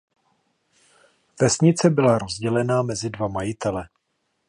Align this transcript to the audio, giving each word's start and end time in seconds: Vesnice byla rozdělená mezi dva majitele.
Vesnice 1.41 1.89
byla 1.89 2.17
rozdělená 2.17 2.81
mezi 2.83 3.09
dva 3.09 3.27
majitele. 3.27 3.87